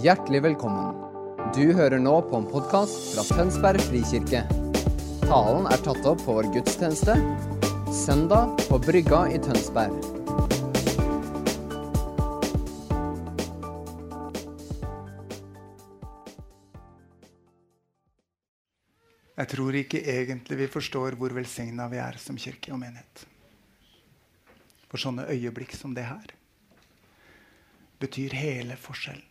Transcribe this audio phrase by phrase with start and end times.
[0.00, 0.94] Hjertelig velkommen.
[1.52, 4.38] Du hører nå på en podkast fra Tønsberg frikirke.
[5.20, 7.12] Talen er tatt opp på vår gudstjeneste
[7.92, 9.92] søndag på Brygga i Tønsberg.
[19.36, 23.26] Jeg tror ikke egentlig vi forstår hvor velsigna vi er som kirke og menighet.
[24.88, 26.32] For sånne øyeblikk som det her
[28.00, 29.28] betyr hele forskjellen.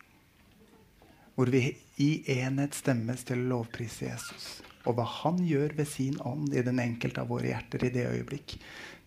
[1.35, 1.63] Hvor vi
[2.03, 2.09] i
[2.39, 4.47] enhet stemmes til å lovprise Jesus.
[4.85, 8.07] Og hva han gjør ved sin ånd i den enkelte av våre hjerter i det
[8.09, 8.57] øyeblikk,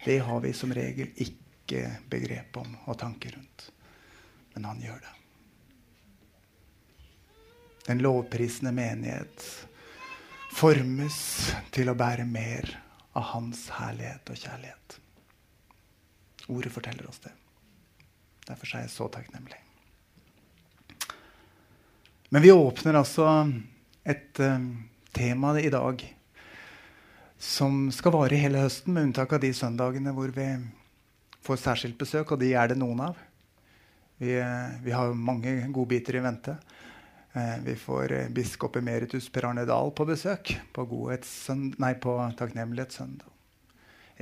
[0.05, 3.69] det har vi som regel ikke begrep om og tanker rundt.
[4.55, 5.15] Men han gjør det.
[7.85, 9.45] Den lovprisende menighet
[10.55, 11.19] formes
[11.75, 12.71] til å bære mer
[13.15, 14.97] av hans herlighet og kjærlighet.
[16.55, 17.35] Ordet forteller oss det.
[18.47, 19.64] Derfor er jeg så takknemlig.
[22.29, 23.27] Men vi åpner altså
[24.05, 26.03] et um, tema i dag
[27.39, 30.47] som skal vare hele høsten, med unntak av de søndagene hvor vi
[31.45, 33.21] får særskilt besøk, og de er det noen av.
[34.17, 36.57] Vi, uh, vi har mange godbiter i vente.
[37.35, 40.89] Uh, vi får biskop emeritus Per Arne Dahl på besøk på,
[41.77, 43.31] nei, på Takknemlighetssøndag.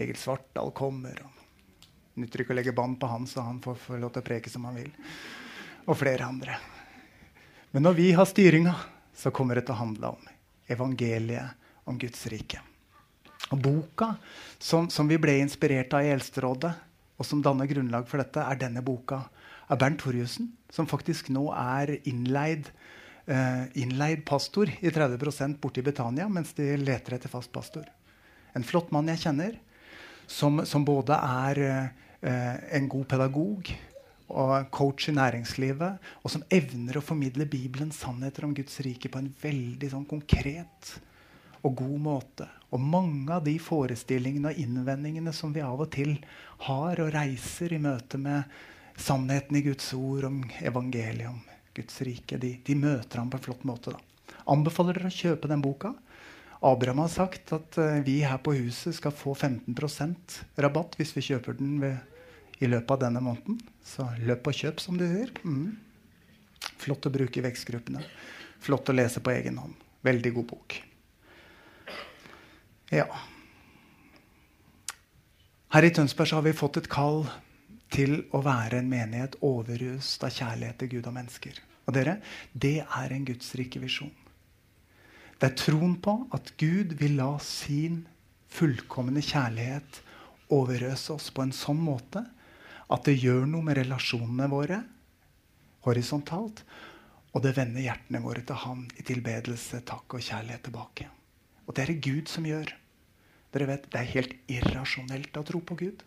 [0.03, 1.22] Egil Svartdal kommer.
[1.22, 4.27] og Nytter ikke å legge bånd på han, så han får, får lov til å
[4.27, 4.92] preke som han vil.
[5.87, 6.59] Og flere andre.
[7.73, 8.75] Men når vi har styringa,
[9.17, 10.27] så kommer det til å handle om
[10.69, 11.56] evangeliet,
[11.89, 12.61] om Guds rike.
[13.48, 14.11] Og Boka
[14.61, 16.73] som, som vi ble inspirert av i Eldsterådet,
[17.17, 19.23] og som danner grunnlag for dette, er denne boka
[19.73, 22.69] av Bernt Torjussen, som faktisk nå er innleid,
[23.31, 27.87] uh, innleid pastor i 30% borte i Betania mens de leter etter fast pastor.
[28.53, 29.56] En flott mann jeg kjenner,
[30.28, 33.73] som, som både er uh, en god pedagog
[34.33, 39.20] og coach i næringslivet, og som evner å formidle Bibelens sannheter om Guds rike på
[39.20, 40.93] en veldig sånn, konkret
[41.62, 42.48] og god måte.
[42.72, 46.16] Og mange av de forestillingene og innvendingene som vi av og til
[46.66, 48.48] har og reiser i møte med
[48.98, 51.41] sannheten i Guds ord om evangeliet om
[51.76, 53.94] Guds rike, de, de møter ham på en flott måte.
[53.94, 54.32] Da.
[54.53, 55.94] Anbefaler dere å kjøpe den boka.
[56.62, 61.25] Abraham har sagt at uh, vi her på huset skal få 15% rabatt hvis vi
[61.32, 62.12] kjøper den ved
[62.62, 63.59] i løpet av denne måneden.
[63.84, 65.33] Så løp og kjøp, som du sier.
[65.43, 65.75] Mm.
[66.83, 68.03] Flott å bruke vekstgruppene.
[68.62, 69.75] Flott å lese på egen hånd.
[70.06, 70.78] Veldig god bok.
[72.93, 73.09] Ja.
[75.73, 77.25] Her i Tønsberg har vi fått et kall
[77.93, 81.59] til å være en menighet overrust av kjærlighet til Gud og mennesker.
[81.89, 82.19] Og dere,
[82.53, 84.12] det er en Guds rike visjon.
[85.41, 88.05] Det er troen på at Gud vil la sin
[88.53, 90.03] fullkomne kjærlighet
[90.53, 92.23] overøse oss på en sånn måte
[92.92, 94.82] at det gjør noe med relasjonene våre
[95.86, 96.62] horisontalt.
[97.32, 101.08] Og det vender hjertene våre til Han i tilbedelse, takk og kjærlighet tilbake.
[101.64, 102.75] Og det er det Gud som gjør.
[103.52, 106.02] Dere vet, Det er helt irrasjonelt å tro på Gud.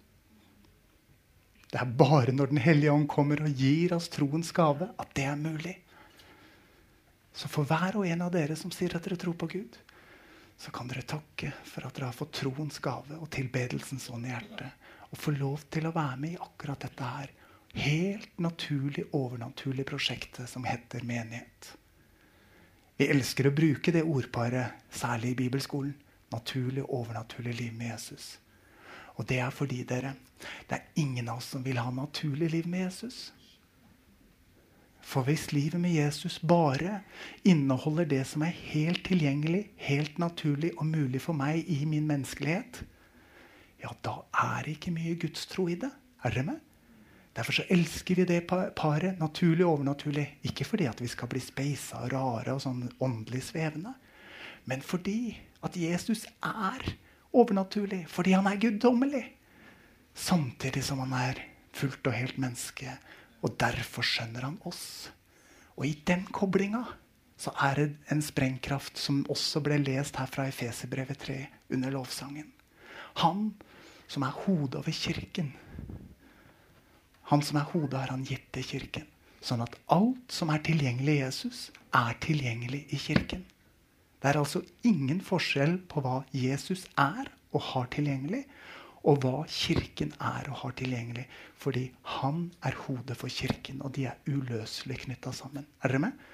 [1.71, 5.25] Det er bare når Den hellige ånd kommer og gir oss troens gave, at det
[5.25, 5.79] er mulig.
[7.33, 9.77] Så for hver og en av dere som sier at dere tror på Gud,
[10.57, 14.31] så kan dere takke for at dere har fått troens gave og tilbedelsens ånd i
[14.31, 14.84] hjertet
[15.15, 17.33] å få lov til å være med i akkurat dette her
[17.75, 21.73] helt naturlig, overnaturlige prosjektet som heter menighet.
[22.95, 25.95] Vi elsker å bruke det ordparet, særlig i bibelskolen.
[26.31, 28.39] Naturlig overnaturlig liv med Jesus.
[29.15, 30.15] Og det er fordi dere,
[30.67, 33.33] det er ingen av oss som vil ha naturlig liv med Jesus.
[35.05, 37.03] For hvis livet med Jesus bare
[37.45, 42.81] inneholder det som er helt tilgjengelig, helt naturlig og mulig for meg i min menneskelighet,
[43.85, 45.91] ja, da er det ikke mye gudstro i det.
[46.25, 46.61] Er dere med?
[47.35, 50.25] Derfor så elsker vi det paret, naturlig og overnaturlig.
[50.47, 53.91] Ikke fordi at vi skal bli speisa og rare og sånn åndelig svevende,
[54.65, 55.35] men fordi
[55.65, 56.95] at Jesus er
[57.35, 58.05] overnaturlig.
[58.09, 59.25] Fordi han er guddommelig.
[60.15, 61.43] Samtidig som han er
[61.75, 62.95] fullt og helt menneske.
[63.43, 65.11] Og derfor skjønner han oss.
[65.75, 66.85] Og i den koblinga
[67.37, 71.41] så er det en sprengkraft som også ble lest her fra Efeserbrevet 3
[71.75, 72.47] under lovsangen.
[73.21, 73.53] Han
[74.11, 75.53] som er hodet over kirken.
[77.31, 79.07] Han som er hodet, har han gitt til kirken.
[79.45, 81.59] Sånn at alt som er tilgjengelig i Jesus,
[81.95, 83.45] er tilgjengelig i kirken.
[84.21, 88.43] Det er altså ingen forskjell på hva Jesus er og har tilgjengelig,
[89.05, 91.27] og hva Kirken er og har tilgjengelig.
[91.61, 91.85] Fordi
[92.17, 95.67] han er hodet for Kirken, og de er uløselig knytta sammen.
[95.81, 96.25] Er dere med?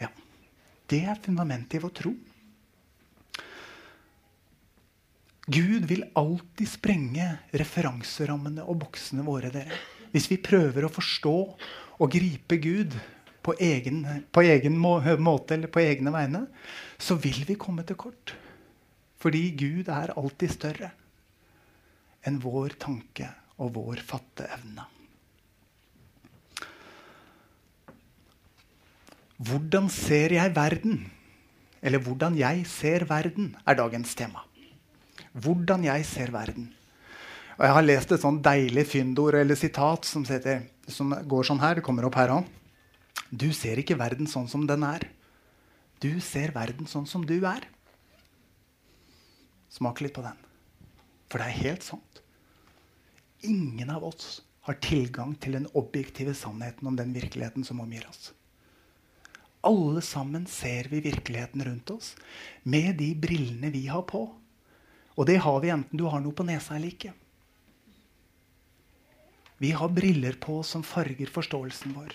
[0.00, 0.12] Ja.
[0.86, 2.14] Det er fundamentet i vår tro.
[5.46, 9.52] Gud vil alltid sprenge referanserammene og boksene våre.
[9.54, 9.78] dere.
[10.10, 11.36] Hvis vi prøver å forstå
[12.02, 12.96] og gripe Gud
[13.46, 14.02] på egen,
[14.34, 16.46] på egen må, måte eller på egne vegne,
[16.98, 18.34] så vil vi komme til kort.
[19.22, 20.90] Fordi Gud er alltid større
[22.26, 23.28] enn vår tanke
[23.62, 24.88] og vår fatteevne.
[29.36, 31.06] Hvordan ser jeg verden?
[31.84, 34.42] Eller hvordan jeg ser verden, er dagens tema.
[35.36, 36.70] Hvordan jeg ser verden.
[37.56, 41.60] Og Jeg har lest et sånn deilig fyndord eller sitat som, heter, som går sånn
[41.60, 41.78] her.
[41.78, 42.48] Det kommer opp her òg.
[43.30, 45.08] Du ser ikke verden sånn som den er.
[46.00, 47.64] Du ser verden sånn som du er.
[49.72, 50.36] Smak litt på den.
[51.32, 52.22] For det er helt sant.
[53.44, 58.32] Ingen av oss har tilgang til den objektive sannheten om den virkeligheten som omgir oss.
[59.66, 62.14] Alle sammen ser vi virkeligheten rundt oss
[62.62, 64.28] med de brillene vi har på.
[65.16, 67.12] Og det har vi enten du har noe på nesa eller ikke.
[69.58, 72.12] Vi har briller på som farger forståelsen vår.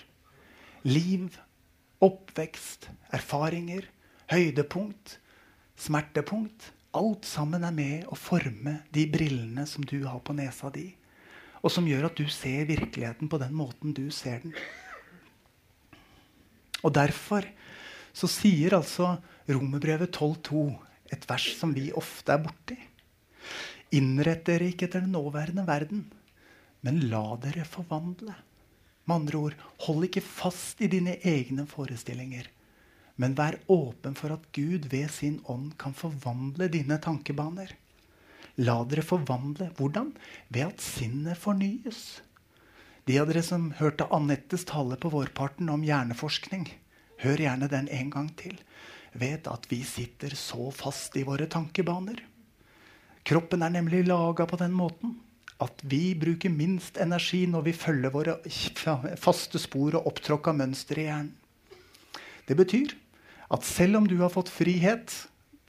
[0.86, 1.34] Liv,
[2.02, 3.88] oppvekst, erfaringer,
[4.30, 5.16] høydepunkt,
[5.78, 6.70] smertepunkt.
[6.94, 10.92] Alt sammen er med å forme de brillene som du har på nesa di.
[11.62, 14.54] Og som gjør at du ser virkeligheten på den måten du ser den.
[16.82, 17.46] Og derfor
[18.12, 19.16] så sier altså
[19.48, 20.66] Romerbrevet 12,2
[21.12, 22.78] et vers som vi ofte er borti.
[23.92, 26.06] Innrett dere ikke etter den nåværende verden,
[26.82, 28.34] men la dere forvandle.
[29.04, 32.48] Med andre ord, hold ikke fast i dine egne forestillinger.
[33.20, 37.74] Men vær åpen for at Gud ved sin ånd kan forvandle dine tankebaner.
[38.56, 39.70] La dere forvandle.
[39.76, 40.12] Hvordan?
[40.48, 42.22] Ved at sinnet fornyes.
[43.08, 46.68] De av dere som hørte Anettes tale på vårparten om hjerneforskning,
[47.22, 48.56] hør gjerne den en gang til.
[49.18, 52.22] Vet at vi sitter så fast i våre tankebaner.
[53.22, 55.16] Kroppen er nemlig laga på den måten
[55.62, 58.36] at vi bruker minst energi når vi følger våre
[59.20, 61.34] faste spor og opptråkka mønster i hjernen.
[62.48, 62.96] Det betyr
[63.52, 65.12] at selv om du har fått frihet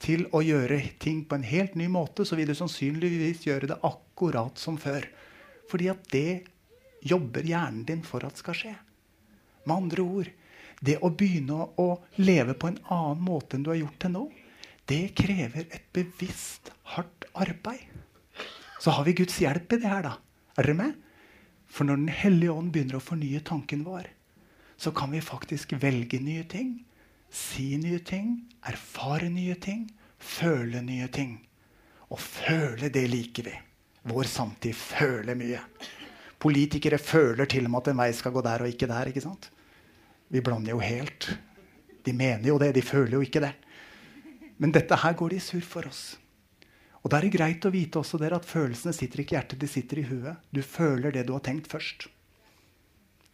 [0.02, 3.78] til å gjøre ting på en helt ny måte, så vil du sannsynligvis gjøre det
[3.86, 5.06] akkurat som før.
[5.70, 6.42] Fordi at det
[7.04, 8.74] jobber hjernen din for at skal skje.
[9.64, 10.32] Med andre ord
[10.84, 11.86] det å begynne å
[12.20, 14.24] leve på en annen måte enn du har gjort til nå,
[14.90, 17.94] det krever et bevisst, hardt arbeid
[18.84, 20.02] så har vi Guds hjelp i det her.
[20.04, 20.18] da.
[20.58, 20.96] Er dere med?
[21.72, 24.10] For når Den hellige ånd begynner å fornye tanken vår,
[24.76, 26.84] så kan vi faktisk velge nye ting,
[27.30, 29.86] si nye ting, erfare nye ting,
[30.18, 31.38] føle nye ting.
[32.12, 33.54] Og føle, det liker vi.
[34.12, 35.62] Vår samtid føler mye.
[36.38, 39.08] Politikere føler til og med at en vei skal gå der og ikke der.
[39.08, 39.48] ikke sant?
[40.28, 41.30] Vi blander jo helt.
[42.04, 43.54] De mener jo det, de føler jo ikke det.
[44.58, 46.04] Men dette her går de sur for oss.
[47.04, 49.60] Og da er det greit å vite også dere at følelsene sitter ikke i hjertet,
[49.60, 50.40] de sitter i huet.
[50.54, 52.06] Du føler det du har tenkt først.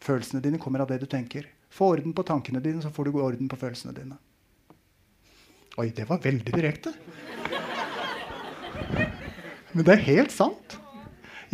[0.02, 1.46] Følelsene dine kommer av det du tenker.
[1.70, 4.18] Få orden på tankene dine, så får du orden på følelsene dine.
[5.78, 6.92] Oi, det var veldig direkte.
[9.70, 10.80] Men det er helt sant.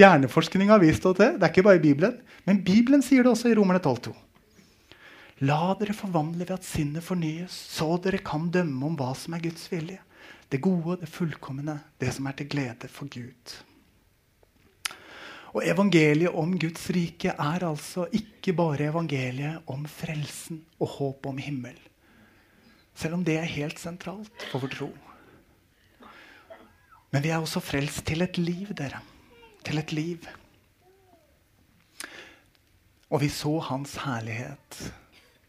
[0.01, 1.35] Hjerneforskning har vist oss det.
[1.37, 2.17] Det er ikke bare Bibelen.
[2.49, 4.15] Men Bibelen sier det også i Romerne 12,2.
[5.45, 9.45] La dere forvandle ved at sinnet fornyes, så dere kan dømme om hva som er
[9.45, 10.01] Guds vilje
[10.53, 13.57] det gode, det fullkomne, det som er til glede for Gud.
[15.57, 21.39] Og Evangeliet om Guds rike er altså ikke bare evangeliet om frelsen og håp om
[21.41, 21.79] himmel.
[22.95, 24.91] Selv om det er helt sentralt for vår tro.
[27.11, 29.01] Men vi er også frelst til et liv, dere.
[29.65, 30.29] Til et liv.
[33.11, 34.81] Og vi så hans herlighet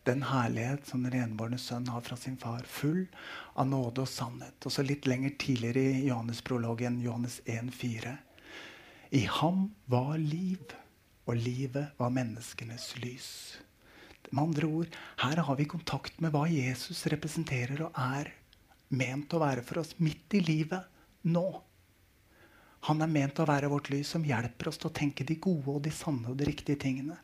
[0.07, 3.05] den herlighet som den renbårne sønn har fra sin far, full
[3.53, 4.57] av nåde og sannhet.
[4.63, 8.15] Og så litt lenger tidligere i Johannes-prologen, Johannes 1,4.
[9.17, 10.73] I ham var liv,
[11.27, 13.29] og livet var menneskenes lys.
[14.29, 18.33] Med andre ord, her har vi kontakt med hva Jesus representerer og er
[18.95, 21.47] ment å være for oss midt i livet nå.
[22.87, 25.73] Han er ment å være vårt lys som hjelper oss til å tenke de gode
[25.73, 27.17] og de sanne og de riktige tingene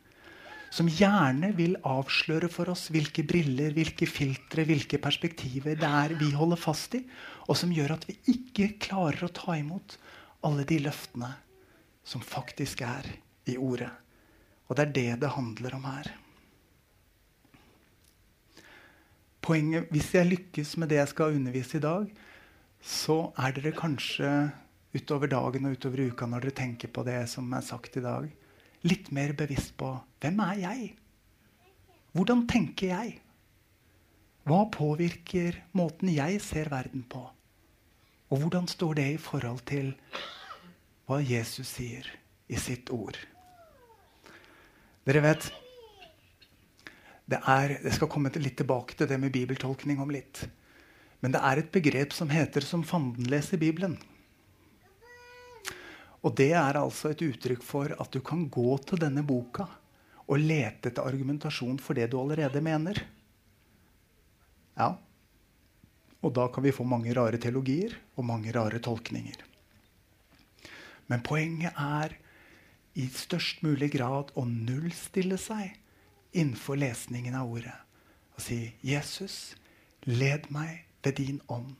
[0.74, 6.32] som gjerne vil avsløre for oss hvilke briller, hvilke filtre, hvilke perspektiver det er vi
[6.34, 7.04] holder fast i,
[7.46, 9.96] og som gjør at vi ikke klarer å ta imot
[10.44, 11.30] alle de løftene
[12.04, 13.06] som faktisk er
[13.46, 13.92] i ordet.
[14.66, 16.10] Og det er det det handler om her.
[19.44, 22.08] Poenget, Hvis jeg lykkes med det jeg skal undervise i dag,
[22.80, 24.30] så er dere kanskje
[24.94, 28.26] utover dagen og utover uka når dere tenker på det som er sagt i dag,
[28.84, 29.90] litt mer bevisst på
[30.22, 30.88] hvem er jeg?
[32.14, 33.14] Hvordan tenker jeg?
[34.44, 37.22] Hva påvirker måten jeg ser verden på?
[38.30, 39.92] Og hvordan står det i forhold til
[41.08, 42.06] hva Jesus sier
[42.48, 43.16] i sitt ord?
[45.04, 45.50] Dere vet
[47.24, 50.44] det er, Jeg skal komme litt tilbake til det med bibeltolkning om litt.
[51.24, 53.96] Men det er et begrep som heter 'som fanden leser Bibelen'.
[56.24, 59.66] Og det er altså et uttrykk for at du kan gå til denne boka
[60.24, 63.00] og lete etter argumentasjon for det du allerede mener.
[64.78, 64.94] Ja.
[66.24, 69.36] Og da kan vi få mange rare teologier og mange rare tolkninger.
[71.12, 72.16] Men poenget er
[72.96, 75.74] i størst mulig grad å nullstille seg
[76.32, 77.76] innenfor lesningen av ordet.
[78.34, 79.56] Og si, 'Jesus,
[80.06, 81.76] led meg ved din ånd.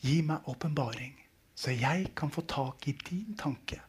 [0.00, 1.16] Gi meg åpenbaring,
[1.54, 3.80] så jeg kan få tak i din tanke.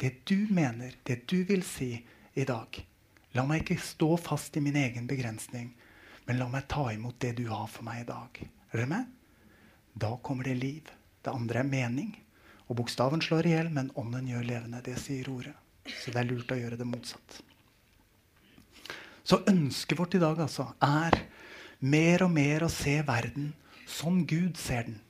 [0.00, 1.92] Det du mener, det du vil si
[2.34, 2.86] i dag.
[3.36, 5.72] La meg ikke stå fast i min egen begrensning,
[6.26, 8.40] men la meg ta imot det du har for meg i dag.
[8.72, 9.12] Er dere med?
[9.94, 10.88] Da kommer det liv.
[11.20, 12.14] Det andre er mening.
[12.68, 14.82] Og bokstaven slår i hjel, men ånden gjør levende.
[14.84, 15.56] Det sier ordet.
[15.90, 17.40] Så det er lurt å gjøre det motsatt.
[19.26, 21.16] Så ønsket vårt i dag altså er
[21.80, 23.52] mer og mer å se verden
[23.90, 25.00] som Gud ser den.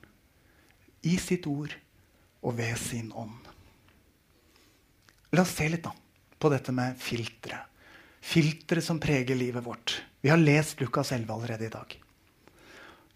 [1.01, 1.73] I sitt ord
[2.41, 3.47] og ved sin ånd.
[5.31, 5.93] La oss se litt da,
[6.37, 7.57] på dette med filtre.
[8.21, 9.95] Filtre som preger livet vårt.
[10.21, 11.95] Vi har lest Lukas 11 allerede i dag.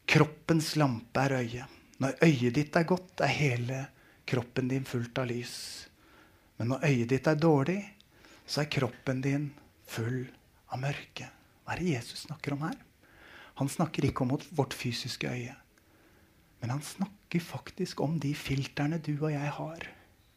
[0.05, 1.75] Kroppens lampe er øyet.
[2.01, 3.81] Når øyet ditt er godt, er hele
[4.27, 5.55] kroppen din fullt av lys.
[6.57, 7.79] Men når øyet ditt er dårlig,
[8.45, 9.49] så er kroppen din
[9.89, 10.25] full
[10.71, 11.29] av mørke.
[11.65, 12.77] Hva er det Jesus snakker om her?
[13.59, 15.55] Han snakker ikke om vårt fysiske øye.
[16.61, 19.85] Men han snakker faktisk om de filterne du og jeg har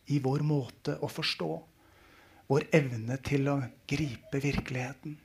[0.08, 1.50] i vår måte å forstå.
[2.48, 5.18] Vår evne til å gripe virkeligheten.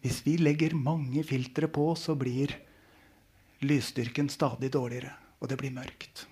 [0.00, 2.52] Hvis vi legger mange filtre på, så blir
[3.64, 6.26] lysstyrken stadig dårligere, og det blir mørkt.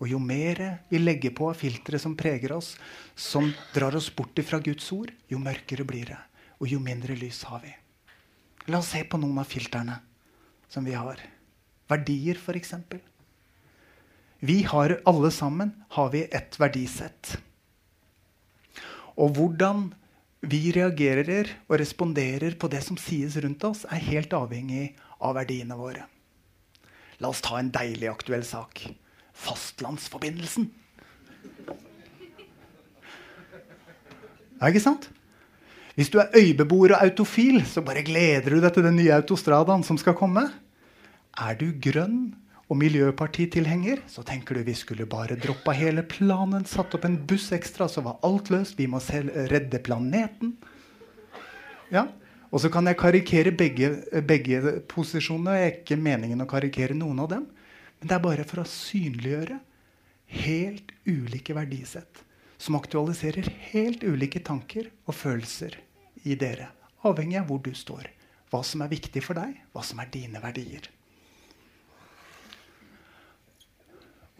[0.00, 2.72] Og jo mer vi legger på av filtre som preger oss,
[3.14, 6.20] som drar oss bort fra Guds ord, jo mørkere blir det.
[6.60, 7.74] Og jo mindre lys har vi.
[8.68, 9.98] La oss se på noen av filtrene
[10.70, 11.20] som vi har.
[11.90, 12.74] Verdier, f.eks.
[14.40, 17.34] Vi har alle sammen har vi et verdisett.
[19.20, 19.90] Og hvordan
[20.40, 25.76] vi reagerer og responderer på det som sies rundt oss, er helt avhengig av verdiene
[25.76, 26.06] våre.
[27.20, 28.86] La oss ta en deilig aktuell sak
[29.40, 30.68] fastlandsforbindelsen.
[34.60, 35.08] Ja, ikke sant?
[35.96, 39.84] Hvis du er øybeboer og autofil, så bare gleder du deg til den nye autostradaen
[39.84, 40.46] som skal komme.
[41.40, 42.34] Er du grønn
[42.70, 47.48] og miljøpartitilhenger, så tenker du vi skulle bare droppa hele planen, satt opp en buss
[47.56, 48.76] ekstra, så var alt løst.
[48.78, 50.54] Vi må selv redde planeten.
[51.90, 52.08] Ja,
[52.50, 53.88] Og så kan jeg karikere begge,
[54.26, 55.52] begge posisjonene.
[55.54, 57.44] Jeg er ikke meningen å karikere noen av dem.
[58.00, 59.60] Men det er bare for å synliggjøre
[60.40, 62.24] helt ulike verdisett
[62.60, 65.78] som aktualiserer helt ulike tanker og følelser
[66.28, 66.68] i dere,
[67.06, 68.10] avhengig av hvor du står.
[68.50, 70.90] Hva som er viktig for deg, hva som er dine verdier.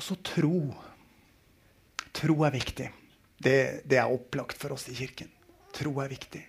[0.00, 0.62] Og så tro.
[2.16, 2.86] Tro er viktig.
[3.36, 5.28] Det, det er opplagt for oss i kirken.
[5.76, 6.40] Tro er viktig.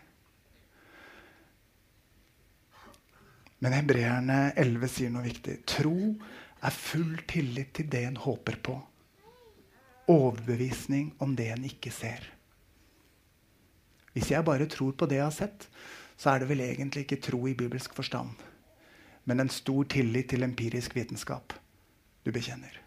[3.60, 5.58] Men hebreerne 11 sier noe viktig.
[5.68, 6.14] Tro
[6.64, 8.78] er full tillit til det en håper på.
[10.16, 12.24] Overbevisning om det en ikke ser.
[14.16, 15.68] Hvis jeg bare tror på det jeg har sett,
[16.16, 18.32] så er det vel egentlig ikke tro i bibelsk forstand,
[19.28, 21.58] men en stor tillit til empirisk vitenskap
[22.24, 22.80] du bekjenner.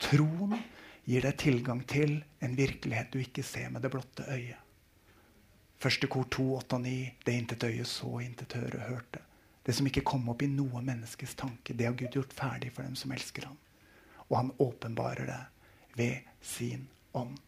[0.00, 0.56] Troen
[1.04, 4.58] gir deg tilgang til en virkelighet du ikke ser med det blotte øyet.
[5.80, 6.94] Første kor 2, 8 og 9.
[7.24, 9.22] Det intet øye så, intet øre hørte.
[9.64, 12.84] Det som ikke kom opp i noe menneskes tanke, det har Gud gjort ferdig for
[12.84, 13.56] dem som elsker ham.
[14.28, 15.40] Og han åpenbarer det
[15.96, 17.38] ved sin ånd.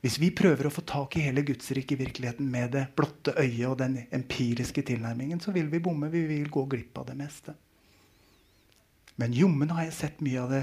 [0.00, 3.34] Hvis vi prøver å få tak i hele Guds rike i virkeligheten med det blotte
[3.34, 6.10] øyet og den empiriske tilnærmingen, så vil vi bomme.
[6.12, 7.56] Vi vil gå glipp av det meste.
[9.18, 10.62] Men jommen har jeg sett mye av det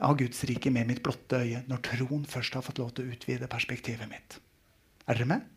[0.00, 3.14] av Guds rike med mitt blotte øye når troen først har fått lov til å
[3.14, 4.38] utvide perspektivet mitt.
[5.06, 5.48] Er dere med?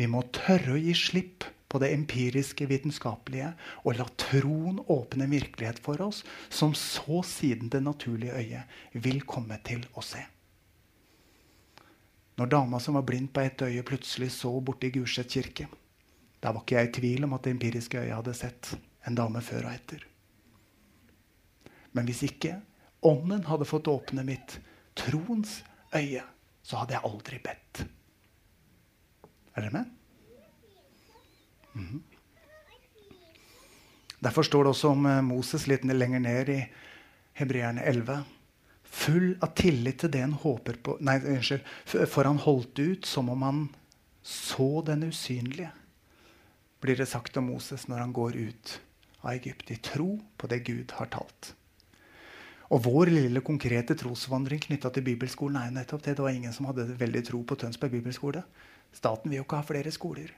[0.00, 3.52] Vi må tørre å gi slipp på det empiriske, vitenskapelige,
[3.86, 9.22] og la troen åpne en virkelighet for oss som så siden det naturlige øyet vil
[9.22, 10.22] komme til å se.
[12.40, 15.68] Når dama som var blind på ett øye, plutselig så borti Gulset kirke,
[16.40, 18.72] da var ikke jeg i tvil om at det empiriske øyet hadde sett
[19.06, 20.06] en dame før og etter.
[21.92, 22.56] Men hvis ikke
[23.06, 24.58] ånden hadde fått åpne mitt
[24.98, 25.60] troens
[25.96, 26.22] øye,
[26.62, 27.84] så hadde jeg aldri bedt.
[29.54, 29.96] Er dere med?
[31.74, 32.02] Mm.
[34.20, 36.60] Derfor står det også om eh, Moses litt lenger ned i
[37.40, 38.22] Hebreerne 11.
[38.90, 41.64] Full av tillit til det han håper på Nei, unnskyld.
[41.86, 43.62] For han holdt ut som om han
[44.22, 45.70] så den usynlige,
[46.80, 48.74] blir det sagt om Moses når han går ut
[49.22, 51.54] av Egypt i tro på det Gud har talt.
[52.70, 56.14] Og vår lille konkrete trosvandring knytta til bibelskolen er jo nettopp det.
[56.18, 58.44] Det var ingen som hadde veldig tro på Tønsberg bibelskole.
[58.94, 60.30] Staten vil jo ikke ha flere skoler.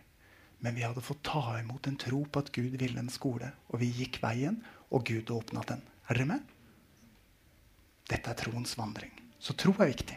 [0.65, 3.51] Men vi hadde fått ta imot en tro på at Gud ville en skole.
[3.69, 5.83] Og vi gikk veien, og Gud åpna den.
[6.09, 6.55] Er dere med?
[8.09, 9.13] Dette er troens vandring.
[9.43, 10.17] Så tro er viktig.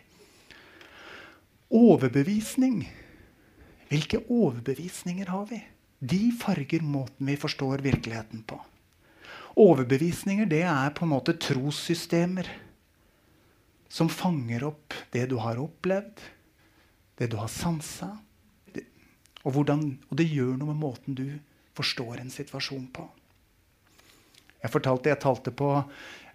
[1.75, 2.85] Overbevisning.
[3.89, 5.59] Hvilke overbevisninger har vi?
[5.99, 8.61] De farger måten vi forstår virkeligheten på.
[9.55, 12.49] Overbevisninger det er på en måte trossystemer
[13.91, 16.19] som fanger opp det du har opplevd,
[17.15, 18.11] det du har sansa.
[19.45, 21.27] Og, og det gjør noe med måten du
[21.77, 23.05] forstår en situasjon på.
[24.65, 25.69] Jeg fortalte, jeg talte på,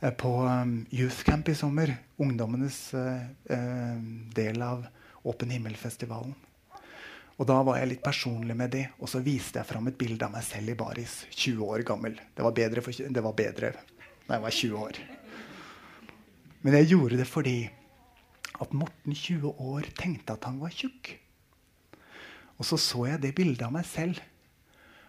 [0.01, 1.91] eh, på um, Youth Camp i sommer.
[2.23, 3.99] Ungdommenes uh, uh,
[4.37, 4.87] del av
[5.27, 6.37] Åpen himmel-festivalen.
[7.41, 10.27] Og Da var jeg litt personlig med det, og så viste jeg fram et bilde
[10.27, 11.23] av meg selv i baris.
[11.33, 12.19] 20 år gammel.
[12.37, 13.73] Det var bedre, for, det var bedre
[14.27, 14.99] da jeg var 20 år.
[16.61, 17.57] Men jeg gjorde det fordi
[18.61, 21.15] at Morten 20 år tenkte at han var tjukk.
[22.61, 24.21] Og så så jeg det bildet av meg selv.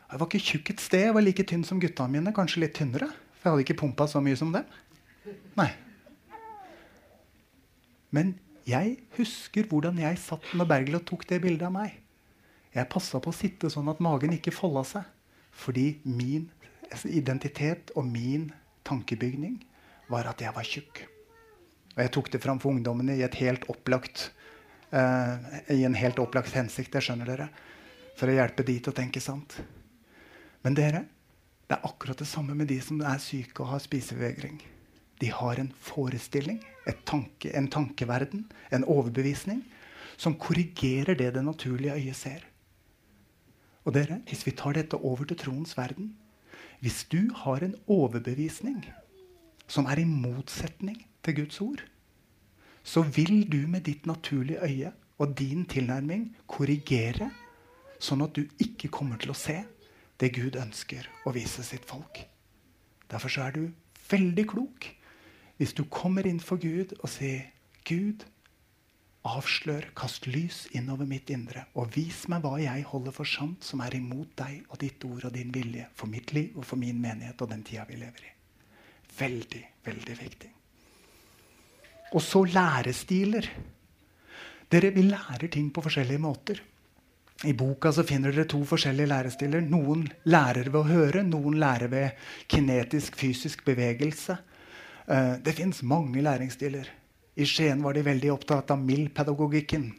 [0.07, 1.03] Jeg var ikke tjukk et sted.
[1.09, 2.31] Jeg var like tynn som gutta mine.
[2.35, 3.09] Kanskje litt tynnere.
[3.39, 4.63] For jeg hadde ikke pumpa så mye som dem.
[5.59, 5.67] Nei.
[8.15, 8.33] Men
[8.67, 12.00] jeg husker hvordan jeg satt når Bergljot tok det bildet av meg.
[12.71, 15.07] Jeg passa på å sitte sånn at magen ikke folda seg.
[15.51, 16.47] Fordi min
[17.05, 18.49] identitet og min
[18.87, 19.59] tankebygning
[20.11, 21.03] var at jeg var tjukk.
[21.95, 23.25] Og jeg tok det fram for ungdommene i,
[23.71, 24.29] opplagt,
[24.95, 25.35] uh,
[25.71, 26.93] i en helt opplagt hensikt.
[26.95, 27.49] Det skjønner dere.
[28.19, 29.57] For å hjelpe de til å tenke sant.
[30.63, 31.03] Men dere,
[31.67, 34.59] det er akkurat det samme med de som er syke og har spisevegring.
[35.21, 36.61] De har en forestilling,
[37.05, 39.61] tanke, en tankeverden, en overbevisning,
[40.17, 42.50] som korrigerer det det naturlige øyet ser.
[43.85, 46.15] Og dere, hvis vi tar dette over til troens verden
[46.81, 48.85] Hvis du har en overbevisning
[49.67, 51.83] som er i motsetning til Guds ord,
[52.83, 57.29] så vil du med ditt naturlige øye og din tilnærming korrigere,
[58.01, 59.61] sånn at du ikke kommer til å se
[60.19, 62.23] det Gud ønsker å vise sitt folk.
[63.07, 63.69] Derfor er du
[64.09, 64.89] veldig klok
[65.61, 67.51] hvis du kommer inn for Gud og sier
[67.85, 68.25] Gud,
[69.21, 73.83] Avslør, kast lys innover mitt indre, og vis meg hva jeg holder for sant som
[73.85, 76.97] er imot deg og ditt ord og din vilje for mitt liv og for min
[77.03, 78.31] menighet og den tida vi lever i.
[79.19, 80.49] Veldig, veldig viktig.
[82.11, 83.45] Og så lærestiler.
[84.71, 86.61] Dere, Vi lærer ting på forskjellige måter.
[87.45, 89.61] I boka så finner dere to forskjellige lærestiler.
[89.61, 92.09] Noen lærer ved å høre, noen lærer ved
[92.47, 94.37] kinetisk, fysisk bevegelse.
[95.07, 96.89] Eh, det fins mange læringsstiler.
[97.35, 99.91] I Skien var de veldig opptatt av MILD-pedagogikken.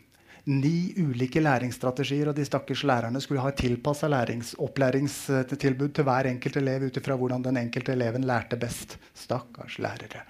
[0.44, 6.56] Ni ulike læringsstrategier, og de stakkars lærerne skulle ha et tilpassa opplæringstilbud til hver enkelt
[6.56, 8.98] elev ut ifra hvordan den enkelte eleven lærte best.
[9.14, 10.26] Stakkars lærere.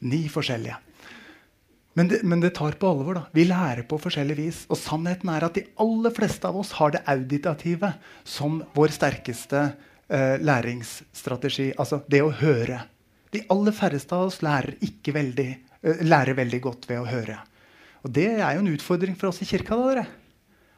[0.00, 0.76] Ni forskjellige.
[1.96, 3.14] Men det, men det, tar på alvor.
[3.14, 3.24] da.
[3.32, 4.64] Vi lærer på forskjellig vis.
[4.68, 7.92] Og sannheten er at de aller fleste av oss har det auditative
[8.24, 9.62] som vår sterkeste
[10.08, 11.72] eh, læringsstrategi.
[11.76, 12.82] Altså det å høre.
[13.32, 15.50] De aller færreste av oss lærer ikke veldig
[15.86, 17.38] lærer veldig godt ved å høre.
[18.06, 19.76] Og det er jo en utfordring for oss i kirka.
[19.76, 20.06] da, dere.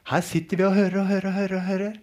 [0.09, 1.27] Her sitter vi og hører og hører.
[1.29, 1.99] og hører, og hører.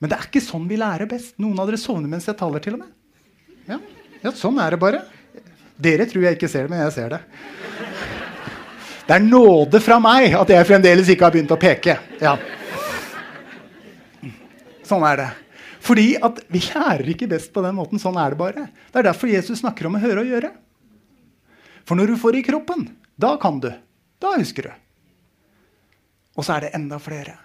[0.00, 1.36] Men det er ikke sånn vi lærer best.
[1.40, 2.60] Noen av dere sovner mens jeg taler.
[2.60, 2.90] til og med.
[3.68, 3.78] Ja,
[4.22, 5.04] ja Sånn er det bare.
[5.76, 7.22] Dere tror jeg ikke ser det, men jeg ser det.
[9.06, 11.98] Det er nåde fra meg at jeg fremdeles ikke har begynt å peke.
[12.20, 12.36] Ja.
[14.86, 15.28] Sånn er det.
[15.86, 18.00] Fordi at vi lærer ikke best på den måten.
[18.02, 18.66] Sånn er det bare.
[18.90, 20.50] Det er derfor Jesus snakker om å høre og gjøre.
[21.86, 23.70] For når du får det i kroppen, da kan du.
[24.22, 24.72] Da husker du.
[26.36, 27.36] Og så er det enda flere.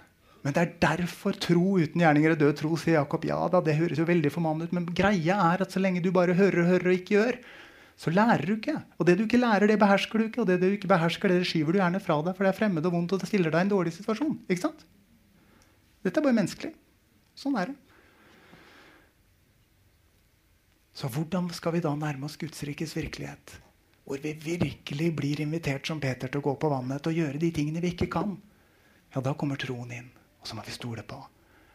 [0.42, 3.26] Men det er derfor tro uten gjerninger er død tro, sier Jakob.
[3.30, 6.10] Ja da, det høres jo veldig formannende ut, men greia er at så lenge du
[6.16, 7.38] bare hører og hører og ikke gjør,
[8.02, 8.80] så lærer du ikke.
[8.98, 10.42] Og det du ikke lærer, det behersker du ikke.
[10.42, 12.90] Og det du ikke behersker, det skyver du gjerne fra deg, for det er fremmed
[12.90, 14.40] og vondt, og det stiller deg i en dårlig situasjon.
[14.50, 14.86] Ikke sant?
[16.02, 16.74] Dette er bare menneskelig.
[17.38, 17.78] Sånn er det.
[20.98, 23.54] Så hvordan skal vi da nærme oss Guds rikes virkelighet?
[24.06, 27.52] Hvor vi virkelig blir invitert som Peter til å gå på vannet og gjøre de
[27.56, 28.36] tingene vi ikke kan,
[29.14, 30.10] ja, da kommer troen inn.
[30.42, 31.20] Og så må vi stole på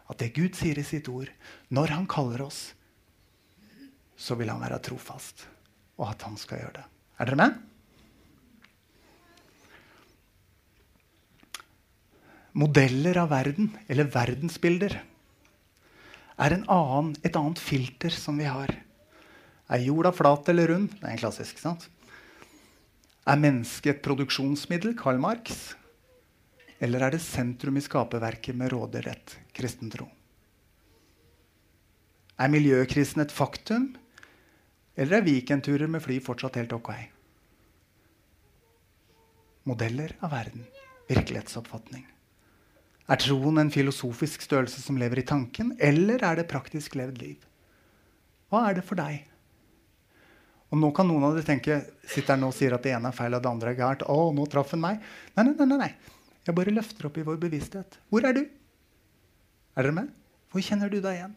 [0.06, 1.30] at det Gud sier i sitt ord,
[1.74, 2.60] når han kaller oss,
[4.16, 5.48] så vil han være trofast,
[5.98, 6.84] og at han skal gjøre det.
[7.18, 7.56] Er dere med?
[12.56, 14.94] Modeller av verden, eller verdensbilder,
[16.36, 18.70] er annen, et annet filter som vi har.
[19.72, 20.90] Er jorda flat eller rund?
[20.92, 21.58] Det er en klassisk.
[21.58, 21.88] sant?
[23.26, 24.94] Er mennesket et produksjonsmiddel?
[24.98, 25.74] Karl Marx.
[26.78, 30.06] Eller er det sentrum i skaperverket med råderett kristen tro?
[32.38, 33.94] Er miljøkrisen et faktum,
[34.94, 36.92] eller er weekendturer med fly fortsatt helt ok?
[39.66, 40.66] Modeller av verden.
[41.10, 42.04] Virkelighetsoppfatning.
[43.06, 47.42] Er troen en filosofisk størrelse som lever i tanken, eller er det praktisk levd liv?
[48.50, 49.24] Hva er det for deg?
[50.76, 53.08] Og nå kan noen av dere tenke sitter her nå og sier at det ene
[53.08, 54.02] er feil og det andre er gærent.
[54.12, 54.98] Å, nå traff han meg.
[55.32, 55.92] Nei, nei, nei, nei.
[56.44, 57.96] Jeg bare løfter opp i vår bevissthet.
[58.12, 58.42] Hvor er du?
[59.72, 60.10] Er dere med?
[60.52, 61.32] Hvor kjenner du deg igjen?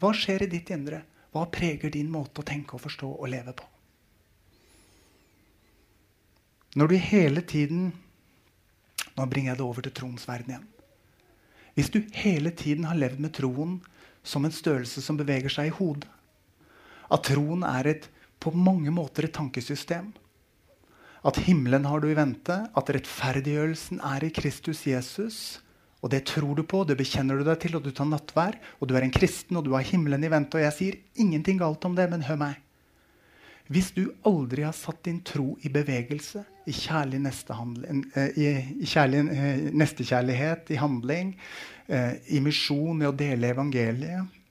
[0.00, 1.02] Hva skjer i ditt indre?
[1.36, 3.68] Hva preger din måte å tenke og forstå og leve på?
[6.80, 7.92] Når du hele tiden
[9.14, 10.64] Nå bringer jeg det over til troens verden igjen.
[11.76, 13.76] Hvis du hele tiden har levd med troen
[14.26, 16.08] som en størrelse som beveger seg i hodet,
[17.14, 18.08] at troen er et,
[18.44, 20.12] på mange måter et tankesystem,
[21.24, 25.38] at himmelen har du i vente, at rettferdiggjørelsen er i Kristus Jesus,
[26.04, 28.90] og det tror du på, det bekjenner du deg til, og du tar nattvær, og
[28.90, 31.84] du er en kristen, og du har himmelen i vente, og jeg sier ingenting galt
[31.88, 32.60] om det, men hør meg.
[33.72, 38.50] Hvis du aldri har satt din tro i bevegelse, i kjærlig, eh, i,
[38.84, 41.32] i kjærlig eh, i handling,
[41.88, 44.43] eh, i misjon, i å dele evangeliet,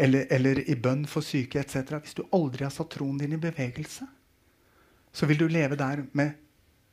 [0.00, 1.98] eller, eller i bønn for syke etc.
[2.00, 4.06] Hvis du aldri har satt troen din i bevegelse,
[5.12, 6.38] så vil du leve der med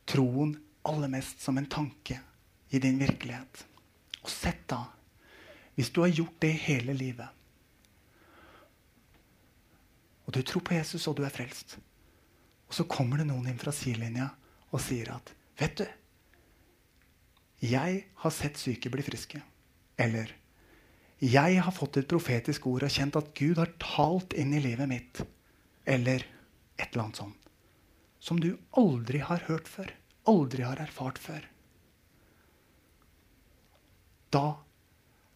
[0.08, 0.56] troen
[0.88, 2.18] aller mest som en tanke
[2.70, 3.64] i din virkelighet.
[4.20, 4.82] Og sett da,
[5.78, 7.38] hvis du har gjort det hele livet
[10.28, 11.78] og du tror på Jesus, og du er frelst.
[12.68, 14.28] Og så kommer det noen inn fra sidelinja
[14.68, 15.86] og sier at Vet du,
[17.64, 19.40] jeg har sett syke bli friske.
[19.98, 20.30] Eller
[21.18, 24.90] jeg har fått et profetisk ord og kjent at Gud har talt inn i livet
[24.90, 25.22] mitt.
[25.88, 26.24] Eller
[26.78, 27.48] et eller annet sånt.
[28.20, 29.90] Som du aldri har hørt før.
[30.28, 31.46] Aldri har erfart før.
[34.30, 34.58] Da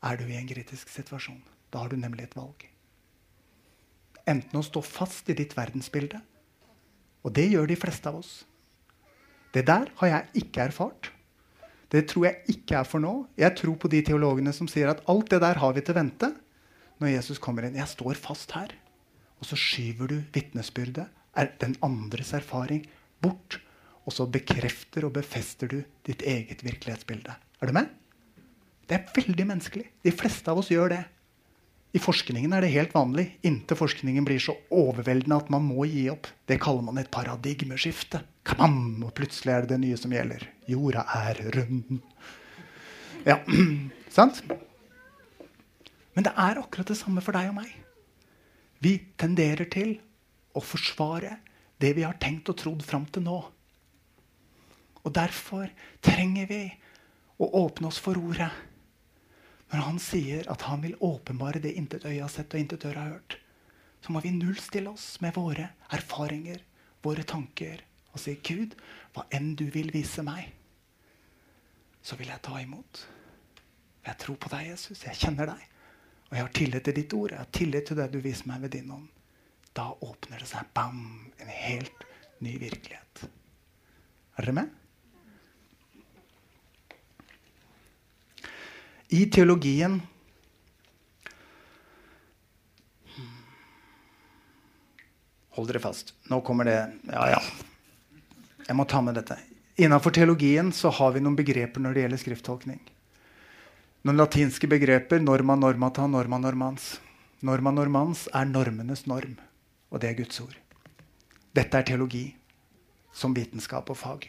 [0.05, 1.43] er du i en kritisk situasjon.
[1.73, 2.69] Da har du nemlig et valg
[4.29, 6.21] enten å stå fast i ditt verdensbilde.
[7.23, 8.33] Og det gjør de fleste av oss.
[9.55, 11.11] Det der har jeg ikke erfart.
[11.93, 13.13] Det tror jeg ikke er for nå.
[13.37, 16.31] Jeg tror på de teologene som sier at alt det der har vi til vente
[17.03, 17.77] når Jesus kommer inn.
[17.77, 18.73] Jeg står fast her.
[19.43, 21.09] Og så skyver du vitnesbyrdet,
[21.61, 22.87] den andres erfaring,
[23.21, 23.59] bort.
[24.07, 27.35] Og så bekrefter og befester du ditt eget virkelighetsbilde.
[27.61, 27.91] Er du med?
[28.89, 29.87] Det er veldig menneskelig.
[30.03, 31.03] De fleste av oss gjør det.
[31.93, 36.07] I forskningen er det helt vanlig inntil forskningen blir så overveldende at man må gi
[36.13, 36.31] opp.
[36.49, 38.23] Det kaller man et paradigmeskifte.
[38.49, 40.47] Kamam, og plutselig er det det nye som gjelder.
[40.73, 42.01] Jorda er rund.
[43.29, 43.37] Ja,
[44.17, 44.41] sant?
[46.17, 47.71] Men det er akkurat det samme for deg og meg.
[48.83, 49.99] Vi tenderer til
[50.57, 51.37] å forsvare
[51.83, 53.39] det vi har tenkt og trodd fram til nå.
[55.03, 55.69] Og derfor
[56.05, 56.65] trenger vi
[57.43, 58.51] å åpne oss for ordet.
[59.73, 63.01] Når han sier at han vil åpenbare det intet øye har sett og intet øre
[63.01, 63.39] har hørt,
[64.03, 66.61] så må vi nullstille oss med våre erfaringer,
[67.03, 67.81] våre tanker,
[68.13, 68.75] og si, 'Gud,
[69.15, 70.53] hva enn du vil vise meg,
[72.03, 73.07] så vil jeg ta imot.'
[74.03, 75.05] Jeg tror på deg, Jesus.
[75.07, 75.67] Jeg kjenner deg.
[76.27, 77.31] Og jeg har tillit til ditt ord.
[77.31, 79.09] Jeg har tillit til det du viser meg ved din ånd.
[79.77, 82.07] Da åpner det seg bam, en helt
[82.43, 83.23] ny virkelighet.
[84.37, 84.82] Er dere med?
[89.13, 90.01] I teologien
[95.53, 96.15] Hold dere fast.
[96.33, 96.79] Nå kommer det
[97.13, 97.41] Ja, ja.
[98.65, 99.37] Jeg må ta med dette.
[99.77, 102.81] Innenfor teologien så har vi noen begreper når det gjelder skrifttolkning.
[104.07, 105.21] Noen latinske begreper.
[105.21, 106.95] Norma normata, norma normans.
[107.43, 109.35] Norma normans er normenes norm,
[109.91, 110.55] og det er Guds ord.
[111.53, 112.29] Dette er teologi
[113.13, 114.29] som vitenskap og fag.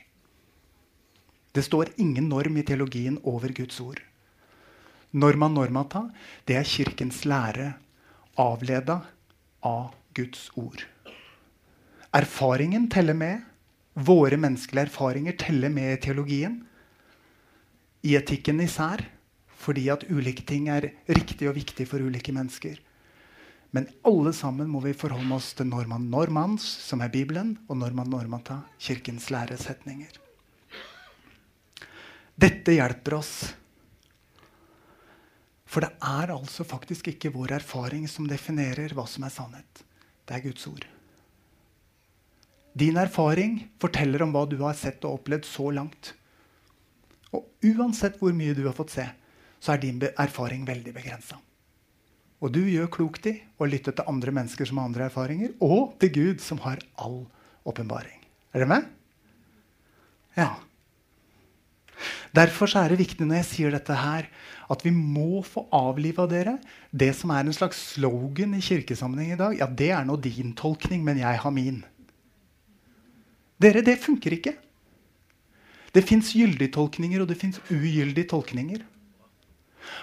[1.53, 4.01] Det står ingen norm i teologien over Guds ord.
[5.13, 6.07] Norma normata,
[6.49, 7.75] det er Kirkens lære
[8.41, 9.01] avleda
[9.61, 10.81] av Guds ord.
[12.13, 13.43] Erfaringen teller med.
[13.93, 16.55] Våre menneskelige erfaringer teller med i teologien.
[18.01, 19.05] I etikken især,
[19.53, 22.81] fordi at ulike ting er riktig og viktig for ulike mennesker.
[23.73, 28.09] Men alle sammen må vi forholde oss til Norman Normans, som er Bibelen, og Norman
[28.09, 30.19] Normata, Kirkens læresetninger.
[32.33, 33.33] Dette hjelper oss
[35.73, 39.85] for det er altså faktisk ikke vår erfaring som definerer hva som er sannhet.
[40.23, 40.85] Det er Guds ord.
[42.77, 46.11] Din erfaring forteller om hva du har sett og opplevd så langt.
[47.33, 49.07] Og uansett hvor mye du har fått se,
[49.63, 51.39] så er din erfaring veldig begrensa.
[52.43, 55.95] Og du gjør klokt i å lytte til andre mennesker som har andre erfaringer, og
[56.01, 57.23] til Gud, som har all
[57.65, 58.19] åpenbaring.
[58.51, 58.89] Er dere med?
[60.35, 60.49] Ja.
[62.35, 64.27] Derfor er det viktig når jeg sier dette her,
[64.71, 66.57] at vi må få avliva dere.
[66.91, 70.53] Det som er en slags slogan i kirkesammenheng i dag, ja, det er nå din
[70.57, 71.83] tolkning, men jeg har min.
[73.61, 74.55] Dere, det funker ikke.
[75.93, 78.81] Det fins gyldige tolkninger, og det fins ugyldige tolkninger.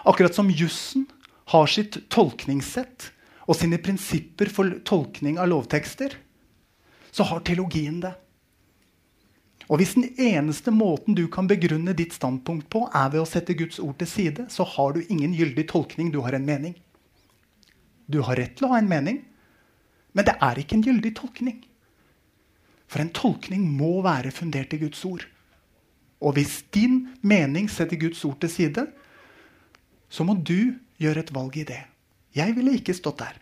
[0.06, 1.08] Akkurat som jussen
[1.50, 3.10] har sitt tolkningssett
[3.50, 6.14] og sine prinsipper for tolkning av lovtekster,
[7.10, 8.12] så har teologien det.
[9.68, 13.54] Og hvis den eneste måten du kan begrunne ditt standpunkt på, er ved å sette
[13.58, 16.10] Guds ord til side, så har du ingen gyldig tolkning.
[16.10, 16.74] Du har en mening.
[18.10, 19.20] Du har rett til å ha en mening,
[20.16, 21.60] men det er ikke en gyldig tolkning.
[22.90, 25.22] For en tolkning må være fundert i Guds ord.
[26.20, 28.86] Og hvis din mening setter Guds ord til side,
[30.10, 31.80] så må du gjøre et valg i det.
[32.34, 33.38] Jeg ville ikke stått der.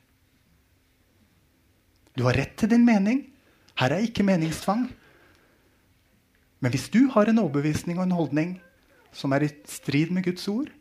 [2.13, 3.25] Du har rett til din mening.
[3.79, 4.89] Her er ikke meningstvang.
[6.61, 8.57] Men hvis du har en overbevisning og en holdning
[9.14, 10.73] som er i strid med Guds ord,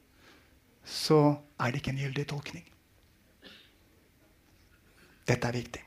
[0.83, 2.65] så er det ikke en gyldig tolkning.
[5.27, 5.83] Dette er viktig.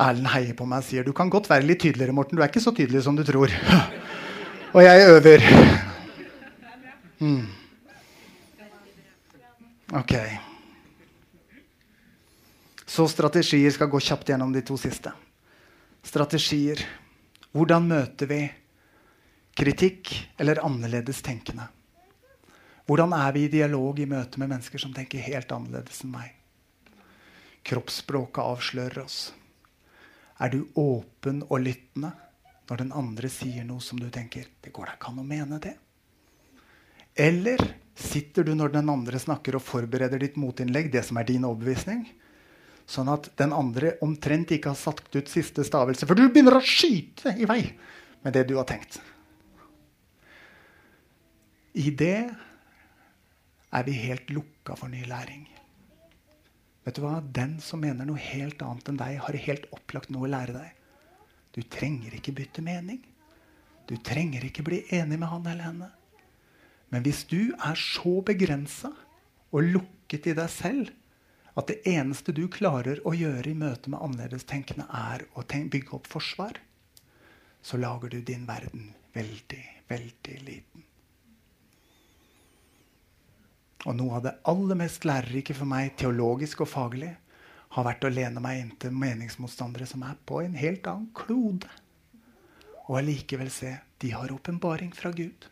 [0.00, 2.14] Erlend heier på meg og sier du kan godt være litt tydeligere.
[2.16, 2.38] Morten.
[2.38, 3.52] Du er ikke så tydelig som du tror.
[4.74, 5.44] Og jeg øver.
[7.20, 7.48] Mm.
[9.98, 10.14] Ok.
[13.00, 15.08] Så strategier skal gå kjapt gjennom de to siste.
[16.04, 16.82] Strategier.
[17.56, 18.40] Hvordan møter vi
[19.56, 21.64] kritikk eller annerledes tenkende?
[22.84, 26.36] Hvordan er vi i dialog i møte med mennesker som tenker helt annerledes enn meg?
[27.72, 29.18] Kroppsspråket avslører oss.
[30.36, 32.12] Er du åpen og lyttende
[32.68, 35.64] når den andre sier noe som du tenker det går da ikke an å mene
[35.64, 35.78] det?
[37.16, 41.48] Eller sitter du når den andre snakker og forbereder ditt motinnlegg, det som er din
[41.48, 42.10] overbevisning,
[42.90, 46.08] Sånn at den andre omtrent ikke har satt ut siste stavelse.
[46.08, 47.62] For du begynner å skyte i vei
[48.24, 48.98] med det du har tenkt.
[51.78, 52.18] I det
[53.70, 55.46] er vi helt lukka for ny læring.
[56.82, 57.20] Vet du hva?
[57.22, 60.74] Den som mener noe helt annet enn deg, har helt opplagt noe å lære deg.
[61.54, 62.98] Du trenger ikke bytte mening.
[63.86, 65.90] Du trenger ikke bli enig med han eller henne.
[66.90, 68.90] Men hvis du er så begrensa
[69.54, 70.90] og lukket i deg selv
[71.58, 76.06] at det eneste du klarer å gjøre i møte med annerledestenkende, er å bygge opp
[76.10, 76.60] forsvar,
[77.62, 80.86] så lager du din verden veldig, veldig liten.
[83.88, 87.14] Og noe av det aller mest lærerike for meg, teologisk og faglig,
[87.70, 91.70] har vært å lene meg inntil meningsmotstandere som er på en helt annen klode.
[92.88, 95.46] Og allikevel se de har åpenbaring fra Gud.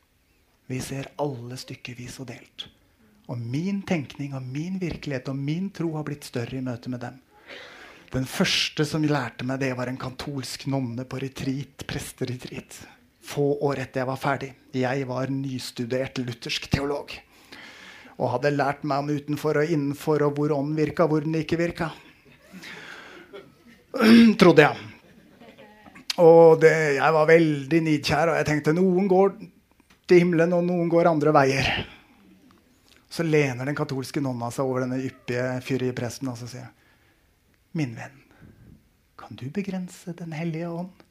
[0.68, 2.66] Vi ser alle stykkevis og delt.
[3.28, 7.02] Og min tenkning og min virkelighet og min tro har blitt større i møte med
[7.04, 7.18] dem.
[8.08, 12.78] Den første som lærte meg det, var en katolsk nonne på retreat, presteretreat.
[13.28, 14.48] Få år etter jeg var ferdig.
[14.72, 17.12] Jeg var nystudert luthersk teolog.
[18.16, 21.60] Og hadde lært meg om utenfor og innenfor og hvor ånden virka, hvor den ikke
[21.60, 21.90] virka.
[24.40, 24.88] Trodde jeg.
[26.18, 29.36] Og det, jeg var veldig nidkjær, og jeg tenkte noen går
[30.08, 31.70] til himmelen, og noen går andre veier.
[33.08, 36.68] Så lener den katolske nonna seg over denne yppige fyrige presten og så sier
[37.76, 38.16] Min venn,
[39.18, 41.04] kan du begrense Den hellige ånd?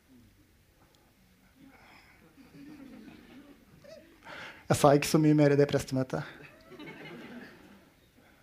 [4.67, 6.23] Jeg sa ikke så mye mer i det prestemøtet.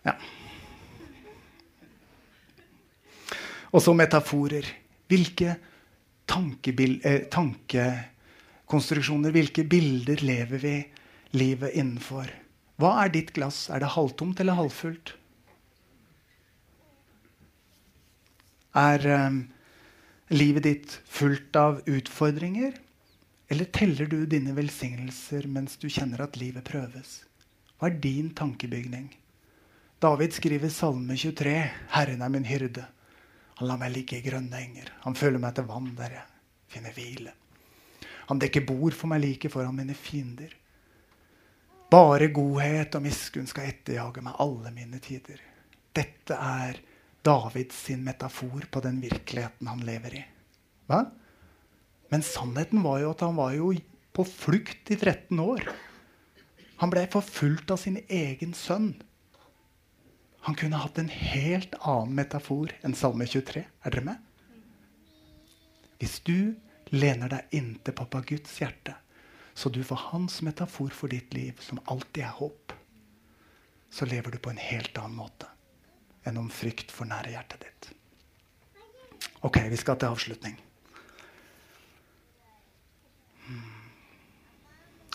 [0.05, 0.13] Ja.
[3.69, 4.65] Og så metaforer.
[5.05, 10.73] Hvilke eh, tankekonstruksjoner, hvilke bilder lever vi
[11.37, 12.25] livet innenfor?
[12.81, 13.69] Hva er ditt glass?
[13.71, 15.13] Er det halvtomt eller halvfullt?
[18.75, 19.37] Er eh,
[20.35, 22.75] livet ditt fullt av utfordringer?
[23.47, 27.21] Eller teller du dine velsignelser mens du kjenner at livet prøves?
[27.79, 29.07] Hva er din tankebygning?
[30.03, 31.55] David skriver Salme 23.
[31.95, 32.83] Herren er min hyrde.
[33.59, 34.91] Han lar meg ligge i grønne enger.
[35.05, 36.27] Han føler meg til vann der jeg
[36.75, 37.31] finner hvile.
[38.27, 40.51] Han dekker bord for meg like foran mine fiender.
[41.91, 45.41] Bare godhet og miskunn skal etterjage meg alle mine tider.
[45.95, 46.79] Dette er
[47.25, 50.23] Davids sin metafor på den virkeligheten han lever i.
[50.89, 51.05] Hva?
[52.13, 53.71] Men sannheten var jo at han var jo
[54.15, 55.63] på flukt i 13 år.
[56.81, 58.93] Han ble forfulgt av sin egen sønn.
[60.45, 63.63] Han kunne hatt en helt annen metafor enn Salme 23.
[63.65, 64.21] Er dere med?
[66.01, 66.53] Hvis du
[66.93, 68.93] lener deg inntil pappa Guds hjerte,
[69.55, 72.73] så du får hans metafor for ditt liv, som alltid er håp.
[73.89, 75.47] Så lever du på en helt annen måte
[76.25, 77.89] enn om frykt for nære hjertet ditt.
[79.45, 80.57] Ok, vi skal til avslutning.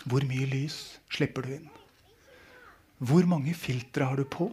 [0.07, 0.77] Hvor mye lys
[1.13, 1.69] slipper du inn?
[2.97, 4.47] Hvor mange filtre har du på?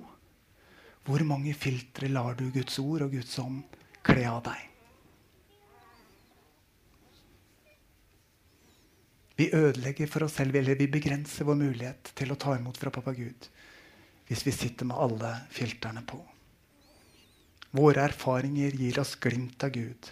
[1.09, 3.62] Hvor mange filtre lar du Guds ord og Guds ånd
[4.05, 4.67] kle av deg?
[9.38, 12.90] Vi ødelegger for oss selv, eller vi begrenser vår mulighet til å ta imot fra
[12.94, 13.48] pappa Gud
[14.29, 16.18] hvis vi sitter med alle filterne på.
[17.79, 20.11] Våre erfaringer gir oss glimt av Gud.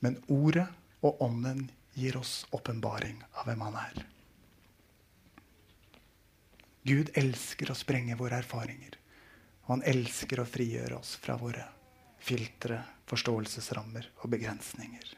[0.00, 0.64] Men ordet
[1.04, 1.66] og ånden
[1.98, 4.06] gir oss åpenbaring av hvem han er.
[6.88, 8.96] Gud elsker å sprenge våre erfaringer.
[9.66, 11.66] Og han elsker å frigjøre oss fra våre
[12.24, 15.16] filtre, forståelsesrammer og begrensninger.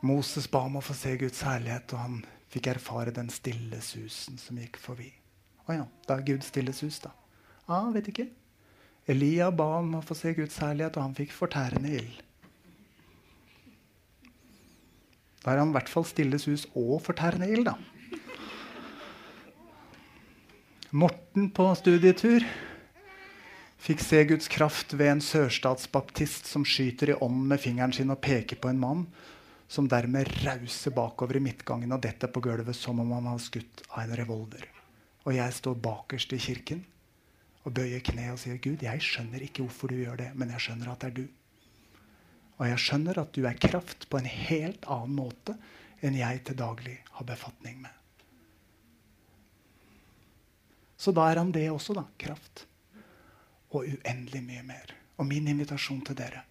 [0.00, 2.18] Moses ba om å få se Guds herlighet, og han
[2.52, 5.10] fikk erfare den stille susen som gikk forbi.
[5.68, 7.10] Å ja, da er Gud stille sus, da.
[7.68, 8.28] Ja, vet ikke.
[9.08, 12.22] Elia ba om å få se Guds herlighet, og han fikk fortærende ild.
[15.42, 17.76] Da er han i hvert fall stille sus og fortærende ild, da.
[20.88, 22.46] Morten på studietur
[23.78, 28.22] fikk se Guds kraft ved en sørstatsbaptist som skyter i ånden med fingeren sin og
[28.24, 29.04] peker på en mann
[29.68, 33.82] som dermed rauser bakover i midtgangen og detter på gulvet som om han var skutt
[33.90, 34.64] av en revolver.
[35.28, 36.86] Og jeg står bakerst i kirken
[37.66, 40.64] og bøyer kne og sier, 'Gud, jeg skjønner ikke hvorfor du gjør det, men jeg
[40.64, 41.34] skjønner at det er du.'
[42.58, 45.54] Og jeg skjønner at du er kraft på en helt annen måte
[46.02, 47.92] enn jeg til daglig har befatning med.
[50.98, 52.02] Så da er han det også, da.
[52.18, 52.64] Kraft.
[53.70, 54.94] Og uendelig mye mer.
[55.18, 56.42] Og min invitasjon til dere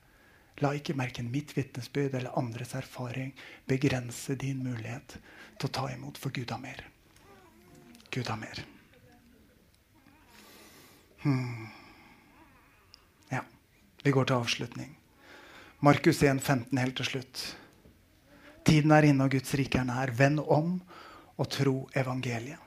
[0.64, 3.34] La ikke verken mitt vitnesbyrd eller andres erfaring
[3.70, 5.18] begrense din mulighet
[5.60, 6.82] til å ta imot, for Gud har mer.
[8.14, 8.64] Gud har mer.
[11.22, 11.68] Hmm.
[13.30, 13.44] Ja,
[14.04, 14.96] vi går til avslutning.
[15.86, 17.44] Markus 1, 15 helt til slutt.
[18.66, 20.14] Tiden er inne, og Guds rike er nær.
[20.18, 20.80] Vend om
[21.38, 22.64] og tro evangeliet.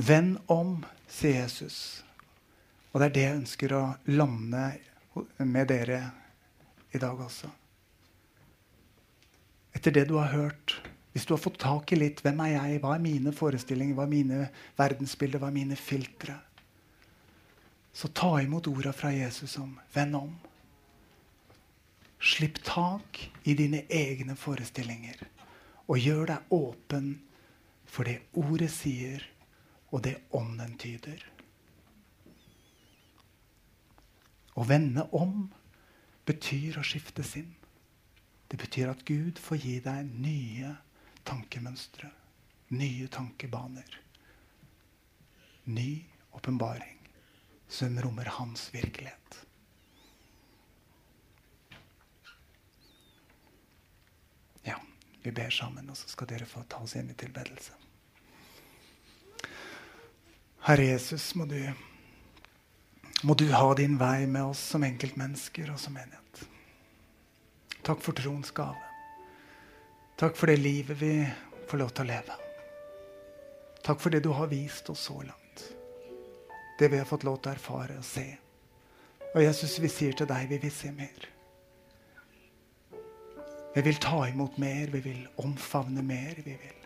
[0.00, 0.78] Vend om,
[1.10, 2.00] sier Jesus.
[2.94, 4.64] Og det er det jeg ønsker å lande
[5.44, 6.00] med dere
[6.92, 7.50] i dag også.
[9.76, 10.74] Etter det du har hørt,
[11.12, 14.06] hvis du har fått tak i litt hvem er jeg, hva er mine forestillinger, hva
[14.06, 14.44] er mine
[14.78, 16.36] verdensbilder, hva er mine filtre,
[17.92, 20.30] så ta imot orda fra Jesus om venn om.
[22.20, 25.24] Slipp tak i dine egne forestillinger
[25.90, 27.10] og gjør deg åpen
[27.90, 29.24] for det ordet sier,
[29.90, 31.18] og det ånden tyder.
[34.54, 35.48] Å vende om
[36.30, 37.50] betyr å skifte sinn.
[38.50, 40.74] Det betyr at Gud får gi deg nye
[41.26, 42.10] tankemønstre,
[42.74, 43.98] nye tankebaner.
[45.70, 45.90] Ny
[46.34, 46.98] åpenbaring
[47.70, 49.38] som rommer hans virkelighet.
[54.66, 54.80] Ja,
[55.22, 57.78] vi ber sammen, og så skal dere få ta oss inn i tilbedelse.
[60.66, 61.56] Herre Jesus, må du
[63.22, 66.44] må du ha din vei med oss som enkeltmennesker og som menighet.
[67.84, 68.86] Takk for troens gave.
[70.20, 71.14] Takk for det livet vi
[71.68, 72.38] får lov til å leve.
[73.84, 75.64] Takk for det du har vist oss så langt.
[76.78, 78.24] Det vi har fått lov til å erfare og se.
[79.34, 81.28] Og Jesus, vi sier til deg, vi vil se mer.
[83.74, 86.40] Vi vil ta imot mer, vi vil omfavne mer.
[86.40, 86.80] Vi vil,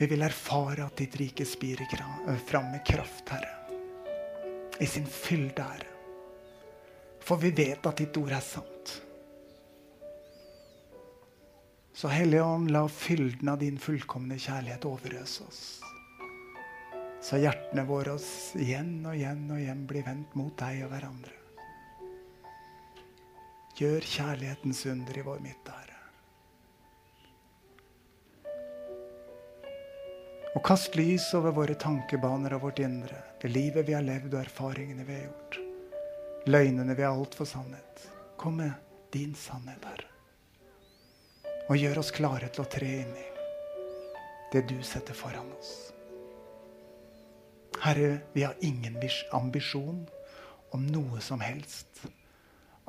[0.00, 2.04] vi vil erfare at ditt rike spirer
[2.48, 3.57] fram med kraft, Herre
[4.80, 5.94] i sin fylde, Herre.
[7.20, 8.94] For vi vet at ditt ord er sant.
[11.98, 15.62] Så Hellige Ånd, la fylden av din fullkomne kjærlighet overøse oss.
[17.20, 21.34] Så hjertene våre oss igjen og igjen og igjen blir vendt mot deg og hverandre.
[23.78, 25.87] Gjør kjærlighetens under i vår midte, Herre.
[30.58, 33.14] Og kast lys over våre tankebaner og vårt indre.
[33.38, 35.58] Det livet vi har levd, og erfaringene vi har gjort.
[36.50, 38.00] Løgnene vi har holdt for sannhet.
[38.34, 38.72] Kom med
[39.14, 40.08] din sannhet, Herre.
[41.68, 43.28] Og gjør oss klare til å tre inn i
[44.50, 45.70] det du setter foran oss.
[47.84, 48.98] Herre, vi har ingen
[49.38, 50.02] ambisjon
[50.74, 52.02] om noe som helst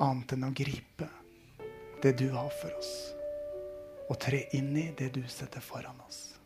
[0.02, 1.06] annet enn å gripe
[2.02, 2.92] det du har for oss,
[4.10, 6.39] og tre inn i det du setter foran oss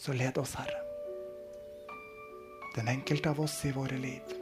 [0.00, 0.80] så led oss, Herre.
[2.74, 4.32] Den enkelte av oss i våre liv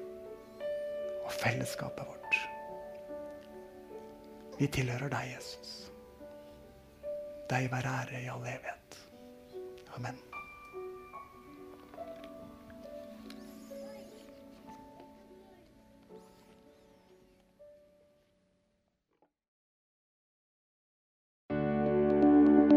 [1.24, 2.36] og fellesskapet vårt.
[4.58, 5.72] Vi tilhører deg, Jesus.
[7.50, 8.98] Deg være ære i all evighet.
[9.96, 10.20] Amen.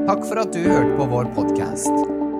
[0.07, 2.20] Takk for at du hørte på vår podkast.